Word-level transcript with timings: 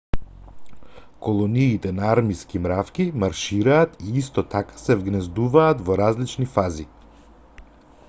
колониите 1.25 1.91
на 1.97 2.07
армиски 2.13 2.61
мравки 2.65 3.07
маршираат 3.25 3.95
и 4.09 4.17
исто 4.23 4.47
така 4.57 4.83
се 4.87 4.99
вгнездуваат 5.03 5.85
во 5.91 6.03
различни 6.05 6.53
фази 6.59 6.93